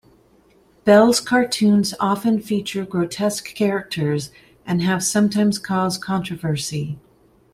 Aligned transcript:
Bell's 0.83 1.19
cartoons 1.19 1.93
often 1.99 2.41
feature 2.41 2.83
grotesque 2.85 3.53
characters, 3.53 4.31
and 4.65 4.81
have 4.81 5.03
sometimes 5.03 5.59
caused 5.59 6.01
controversy. 6.01 6.97